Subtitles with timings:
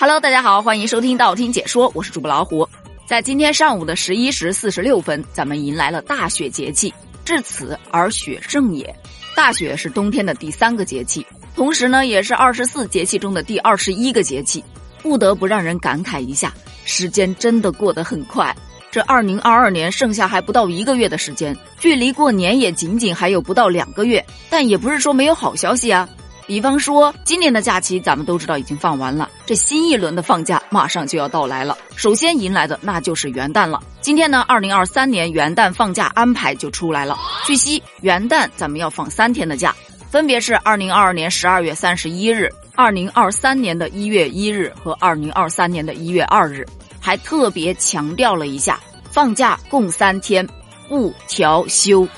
[0.00, 2.68] Hello，大家好，欢迎收听道听解说，我是主播老虎。
[3.04, 8.94] 在今天上午的十一时四十六分，咱们迎来了大雪节气，至此而雪盛也。
[9.34, 11.26] 大雪是冬天的第三个节气，
[11.56, 14.62] 同时呢，也是二十四节气中的第二十一个节气，
[15.02, 16.54] 不得不让人感慨一下，
[16.84, 18.54] 时间真的过得很快。
[18.92, 26.08] 这二零二二年剩下还不到一个月的时间，距离过年也仅仅还有不到两个月，但也不是说没有好消息啊。
[26.48, 31.76] 比方说，今年的假期咱们都知道已经放完了，这新一轮的放假马上就要到来了。
[31.94, 33.78] 首先迎来的那就是元旦了。
[34.00, 37.18] 今天呢，二零二三年元旦放假安排就出来了。
[37.46, 39.76] 据悉，元旦咱们要放三天的假，
[40.10, 46.66] 分别是二零二二年十二月三十一日、二零二三年的一月一日和二零二三年的一月二日，
[46.98, 48.80] 还特别强调了一下，
[49.10, 50.48] 放假共三天，
[50.88, 52.08] 不调休。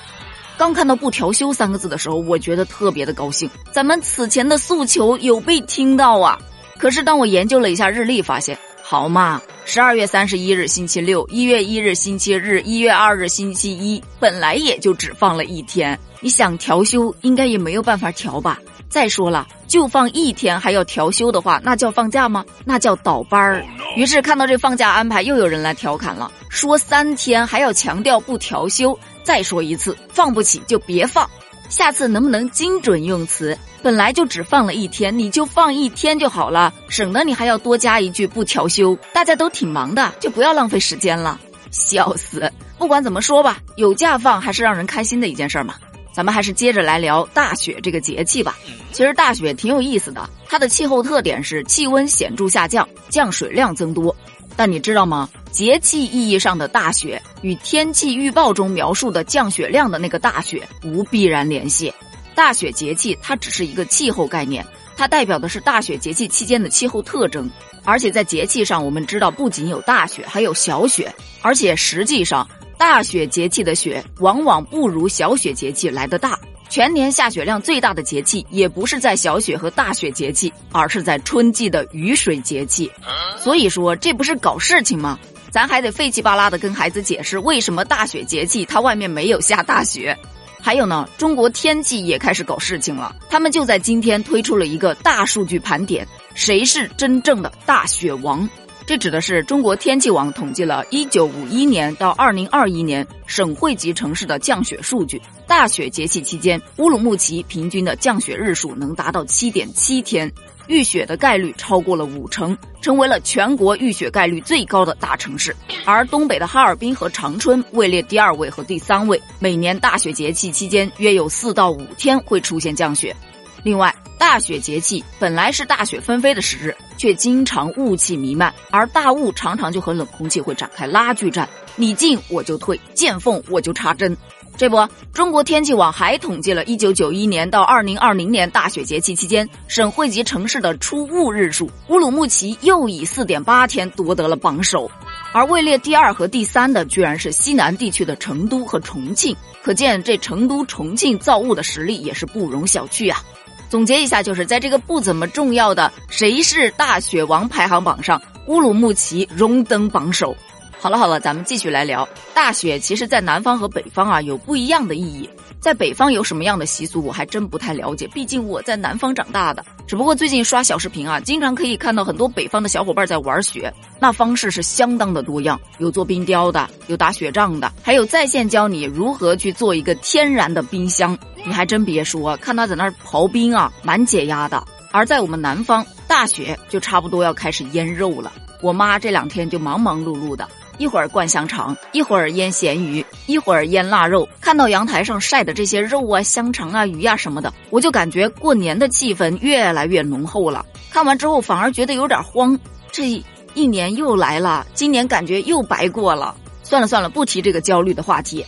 [0.61, 6.39] 刚看到“不调休”三个字的时候，我觉得特别的高兴，咱们此前的诉求有被听到啊。
[6.77, 18.61] 可是当我研究了一下日历，发现，好嘛，十二月三十一日星期六，一月一日星期日，一月二日星期一，本来也就只放了一天，你想调休，应该也没有办法调吧。
[18.91, 22.45] 再说了，就放一天还要调休的话，那叫放假吗？
[22.65, 23.65] 那叫倒班儿。
[23.97, 28.99] 于是看到这放假安排，又有人来调侃了，说三天还要强调不调休。
[29.23, 31.29] 再说一次，放不起就别放，
[31.69, 33.57] 下次能不能精准用词？
[33.81, 38.99] 本来就只放了一天，你就放一天就好了，省得你还要多加一句不调休。
[39.13, 41.39] 大家都挺忙的，就不要浪费时间了。
[41.71, 42.51] 笑死！
[42.77, 45.75] 不管怎么说吧，有假放还是让人开心的一件事嘛。
[46.13, 48.59] 咱们还是接着来聊大雪这个节气吧。
[48.93, 54.15] 其实大雪挺有意思的，它的气候特点是气温显著下降，降水量增多。
[54.57, 55.29] 但你知道吗？
[55.51, 61.93] 节气意义上的大雪与天气预报中描述的降雪量的那个大雪无必然联系。
[62.35, 64.65] 大雪节气它只是一个气候概念，
[64.97, 67.51] 它代表的是大雪节气期间的气候特征。
[67.83, 71.13] 而且在节气上，我们知道不仅有大雪，还有小雪。
[71.41, 72.47] 而且实际上，
[72.81, 76.39] 大雪节气的雪往往不如小雪节气来的大。
[76.71, 82.91] 全年下雪量最大的节气，也不是在小雪和大雪节气，而是在春季的雨水节气。
[83.37, 85.19] 所以说，这不是搞事情吗？
[85.51, 90.17] 咱还得费气巴拉的跟孩子解释为什么大雪节气它外面没有下大雪。
[90.59, 98.49] 还有呢，中国天气也开始搞事情了，他们就在今天推出了一个大数据盘点，谁是真正的大雪王？
[98.91, 105.23] 这指的是中国天气网统计了1951年到2021年省会级城市的降雪数据。
[105.47, 110.33] 大雪节气期间，乌鲁木齐平均的降雪日数能达到7.7天。
[110.67, 115.55] 遇雪的概率超过了五成，成为了全国遇雪概率最高的大城市。
[115.85, 123.15] 而东北的哈尔滨和长春位列第二位和第三位，每年大雪节气期间约有四到五天会出现降雪。
[123.63, 134.17] 另外，大雪节气本来是大雪纷飞的时日，却经常雾气弥漫，而大雾常常就和冷空气会展开拉锯战，你进我就退，见缝我就插针。
[134.57, 144.91] 这不，中国天气网还统计了1991年到2020年大雪节气期间省会级城市的出雾日数，乌鲁木齐又以4.8天夺得了榜首，
[145.33, 153.23] 而位列第二和第三的居然是西南地区的成都和重庆，可见这成都、重庆造雾的实力也是不容小觑啊。
[153.71, 160.37] 总结一下，就是在这个不怎么重要的谁是大雪王排行榜上，乌鲁木齐荣登榜首。
[160.81, 162.79] 好了好了，咱们继续来聊大雪。
[162.81, 165.31] 其实，在南方和北方啊，有不一样的意义。
[165.61, 168.09] 在北方有什么样的习俗，我还真不太了解。
[168.09, 169.63] 毕竟我在南方长大的。
[169.87, 181.17] 只不过最近刷小视频啊，经常可以看到很多北方的小伙伴在玩雪，那方式是相当的多样，有做冰雕的，有打雪仗的，还有在线教你如何去做一个天然的冰箱。
[181.45, 184.63] 你还真别说，看他在那儿刨冰啊，蛮解压的。
[184.93, 188.33] 而在我们南方，大雪就差不多要开始腌肉了。
[188.61, 190.49] 我妈这两天就忙忙碌碌的。
[190.79, 194.27] 一会儿灌香肠，一会儿腌咸鱼，一会儿腌腊肉。
[194.41, 200.65] 看到阳台上晒的这些肉啊、香肠啊、鱼呀什么的，我就感觉过年的气氛越来越浓厚了。
[200.91, 202.59] 看完之后反而觉得有点慌，
[202.91, 203.23] 这
[203.53, 206.35] 一年又来了，今年感觉又白过了。
[206.63, 208.45] 算了算了，不提这个焦虑的话题。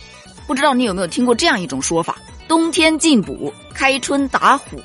[0.47, 2.17] 不知道你有没有听过这样一种说法：
[2.47, 4.81] 冬天进补，开春打虎。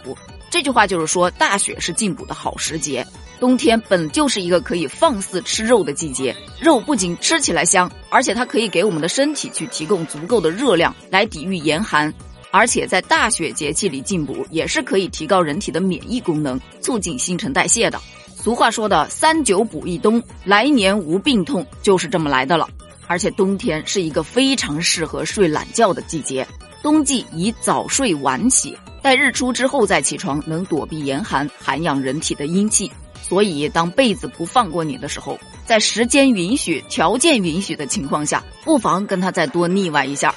[0.51, 3.07] 这句话就是说，大雪是进补的好时节。
[3.41, 12.13] 冬天本就是一个可以放肆吃肉的季节，肉不仅吃起来香，而且它可以给我们的身体去提供足够的热量来抵御严寒，
[12.51, 18.01] 而且在大雪节气里进补也是可以提高人体的免疫功能，促进新陈代谢的。
[18.35, 22.69] 俗话说的“三九补一冬，来年无病痛”就是这么来的了。
[23.07, 26.47] 而且冬天是一个非常适合睡懒觉的季节，
[26.89, 32.91] 冬季宜早睡晚起，待日出之后再起床，能躲避严寒，涵养人体的阴气。
[33.21, 40.35] 所以当被子不放过你的时候，在时间允许、条件允许的情况下，不妨跟他再多腻歪一下。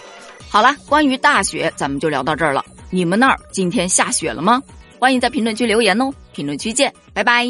[0.50, 2.66] 好了，关于大雪，咱们就聊到这儿了。
[2.90, 4.62] 你们那儿今天下雪了吗？
[5.00, 7.46] 欢迎在评论区留言哦，评论区见，拜拜。